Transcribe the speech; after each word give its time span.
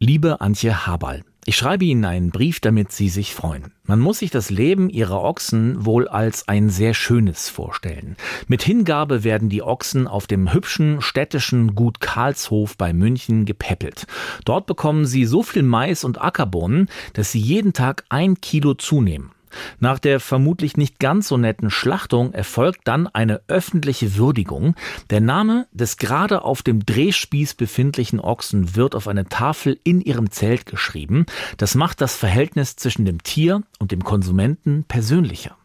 Liebe 0.00 0.40
Antje 0.40 0.86
Haberl, 0.86 1.24
ich 1.44 1.56
schreibe 1.56 1.84
Ihnen 1.84 2.04
einen 2.04 2.30
Brief, 2.30 2.60
damit 2.60 2.92
Sie 2.92 3.08
sich 3.08 3.34
freuen. 3.34 3.72
Man 3.82 3.98
muss 3.98 4.20
sich 4.20 4.30
das 4.30 4.48
Leben 4.48 4.88
Ihrer 4.90 5.20
Ochsen 5.20 5.84
wohl 5.84 6.06
als 6.06 6.46
ein 6.46 6.70
sehr 6.70 6.94
schönes 6.94 7.48
vorstellen. 7.48 8.16
Mit 8.46 8.62
Hingabe 8.62 9.24
werden 9.24 9.48
die 9.48 9.60
Ochsen 9.60 10.06
auf 10.06 10.28
dem 10.28 10.52
hübschen 10.52 11.00
städtischen 11.00 11.74
Gut 11.74 12.00
Karlshof 12.00 12.76
bei 12.76 12.92
München 12.92 13.44
gepäppelt. 13.44 14.06
Dort 14.44 14.66
bekommen 14.66 15.04
sie 15.04 15.24
so 15.24 15.42
viel 15.42 15.64
Mais 15.64 16.04
und 16.04 16.22
Ackerbohnen, 16.22 16.88
dass 17.14 17.32
sie 17.32 17.40
jeden 17.40 17.72
Tag 17.72 18.04
ein 18.08 18.40
Kilo 18.40 18.74
zunehmen. 18.74 19.32
Nach 19.78 19.98
der 19.98 20.20
vermutlich 20.20 20.76
nicht 20.76 20.98
ganz 20.98 21.28
so 21.28 21.36
netten 21.36 21.70
Schlachtung 21.70 22.32
erfolgt 22.32 22.80
dann 22.84 23.06
eine 23.06 23.42
öffentliche 23.48 24.16
Würdigung. 24.16 24.74
Der 25.10 25.20
Name 25.20 25.66
des 25.72 25.98
gerade 25.98 26.42
auf 26.42 26.62
dem 26.62 26.86
Drehspieß 26.86 27.54
befindlichen 27.54 28.20
Ochsen 28.20 28.76
wird 28.76 28.94
auf 28.94 29.08
eine 29.08 29.28
Tafel 29.28 29.78
in 29.84 30.00
ihrem 30.00 30.30
Zelt 30.30 30.66
geschrieben. 30.66 31.26
Das 31.56 31.74
macht 31.74 32.00
das 32.00 32.16
Verhältnis 32.16 32.76
zwischen 32.76 33.04
dem 33.04 33.22
Tier 33.22 33.62
und 33.78 33.92
dem 33.92 34.02
Konsumenten 34.02 34.84
persönlicher. 34.84 35.57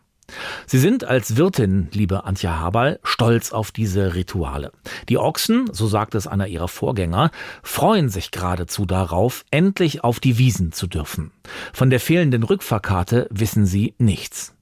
Sie 0.66 0.80
sind 0.80 1.04
als 1.04 1.38
Wirtin, 1.38 1.88
liebe 1.92 2.26
Antje 2.26 2.60
Haberl, 2.60 3.00
stolz 3.04 3.52
auf 3.52 3.72
diese 3.72 4.16
Rituale. 4.16 4.72
Die 5.10 5.18
Ochsen, 5.18 5.70
so 5.72 5.88
sagt 5.88 6.16
es 6.16 6.28
einer 6.28 6.48
ihrer 6.48 6.68
Vorgänger, 6.68 7.32
freuen 7.62 8.10
sich 8.10 8.32
geradezu 8.32 8.86
darauf, 8.86 9.46
endlich 9.52 10.04
auf 10.04 10.20
die 10.20 10.38
Wiesen 10.38 10.72
zu 10.72 10.88
dürfen. 10.88 11.32
Von 11.74 11.90
der 11.90 12.00
fehlenden 12.00 12.44
Rückfahrkarte 12.44 13.28
wissen 13.30 13.66
sie 13.66 13.94
nichts. 13.98 14.56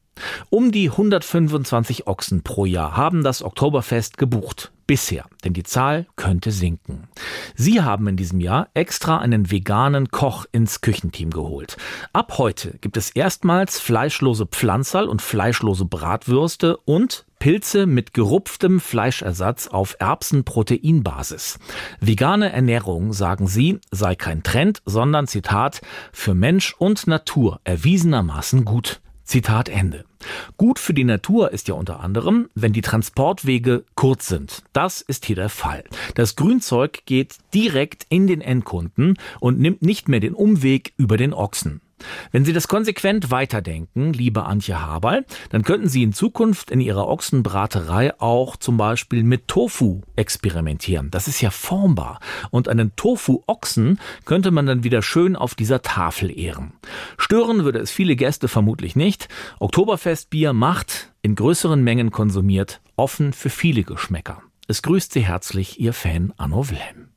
Um 0.49 0.71
die 0.71 0.89
125 0.89 2.07
Ochsen 2.07 2.43
pro 2.43 2.65
Jahr 2.65 2.95
haben 2.95 3.23
das 3.23 3.41
Oktoberfest 3.41 4.17
gebucht. 4.17 4.71
Bisher, 4.91 5.23
denn 5.45 5.53
die 5.53 5.63
Zahl 5.63 6.05
könnte 6.17 6.51
sinken. 6.51 7.07
Sie 7.55 7.79
haben 7.79 8.09
in 8.09 8.17
diesem 8.17 8.41
Jahr 8.41 8.67
extra 8.73 9.19
einen 9.19 9.49
veganen 9.49 10.11
Koch 10.11 10.45
ins 10.51 10.81
Küchenteam 10.81 11.29
geholt. 11.29 11.77
Ab 12.11 12.33
heute 12.37 12.77
gibt 12.81 12.97
es 12.97 13.09
erstmals 13.09 13.79
fleischlose 13.79 14.48
Pflanzerl 14.48 15.07
und 15.07 15.21
fleischlose 15.21 15.85
Bratwürste 15.85 16.75
und 16.75 17.25
Pilze 17.39 17.85
mit 17.85 18.13
gerupftem 18.13 18.81
Fleischersatz 18.81 19.70
auf 19.70 19.95
Erbsenproteinbasis. 19.99 21.57
Vegane 22.01 22.51
Ernährung, 22.51 23.13
sagen 23.13 23.48
sie, 23.48 23.79
sei 23.91 24.15
kein 24.15 24.43
Trend, 24.43 24.81
sondern 24.85 25.26
Zitat, 25.26 25.79
für 26.11 26.33
Mensch 26.33 26.76
und 26.77 27.07
Natur 27.07 27.61
erwiesenermaßen 27.63 28.65
gut. 28.65 28.99
Zitat 29.32 29.70
Ende. 29.70 30.04
Gut 30.57 30.77
für 30.77 30.93
die 30.93 31.05
Natur 31.05 31.54
ist 31.54 31.70
ja 31.70 31.74
unter 31.76 32.01
anderem, 32.01 32.49
wenn 32.54 32.74
die 32.74 32.82
Transportwege 32.82 33.85
kurz 33.96 34.27
sind. 34.27 34.62
Das 34.73 34.99
ist 34.99 35.23
hier 35.23 35.38
der 35.38 35.48
Fall. 35.48 35.85
Das 36.15 36.35
Grünzeug 36.35 37.04
geht 37.05 37.38
direkt 37.54 38.05
in 38.10 38.27
den 38.27 38.41
Endkunden 38.41 39.18
und 39.40 39.57
nimmt 39.57 39.84
nicht 39.84 40.10
mehr 40.10 40.20
den 40.20 40.34
Umweg 40.34 40.91
über 40.98 41.15
den 41.15 41.34
Ochsen. 41.34 41.79
Wenn 42.32 42.46
Sie 42.46 42.54
das 42.54 42.68
konsequent 42.68 43.32
weiterdenken, 43.32 44.13
liebe 44.13 44.44
Antje 44.44 44.82
Haberl, 44.82 45.26
dann 45.49 45.63
könnten 45.63 45.90
Sie 45.90 46.04
in 46.04 46.13
Zukunft 46.13 46.71
in 46.71 46.82
Ihrer 46.82 47.07
Ochsenbraterei 47.07 48.20
auch 48.20 48.55
zum 48.55 48.77
Beispiel 48.77 49.24
mit 49.24 49.48
Tofu 49.48 50.02
experimentieren. 50.16 51.12
Das 51.12 51.27
ist 51.27 51.41
ja 51.41 51.49
formbar. 51.49 52.20
Und 52.49 52.68
einen 52.68 52.96
Tofu-Ochsen 52.96 53.99
könnte 54.26 54.52
man 54.52 54.66
dann 54.66 54.84
wieder 54.84 55.02
schön 55.02 55.35
auf 55.35 55.55
dieser 55.55 55.82
Tafel 55.82 56.38
ehren. 56.38 56.74
Stören 57.18 57.63
würde 57.63 57.79
es 57.79 57.91
viele 57.91 58.16
Gäste 58.16 58.48
vermutlich 58.48 58.96
nicht. 58.96 59.27
Oktoberfestbier 59.60 60.54
macht, 60.54 61.12
in 61.22 61.35
größeren 61.35 61.84
Mengen 61.84 62.12
konsumiert, 62.12 62.82
offen 62.96 63.34
für 63.34 63.49
viele 63.49 63.84
Geschmäcker. 63.84 64.41
Es 64.68 64.81
grüßt 64.81 65.13
Sie 65.13 65.25
herzlich 65.25 65.79
Ihr 65.79 65.94
Fan 65.94 66.34
Anno 66.38 66.69
Wilhelm. 66.69 67.10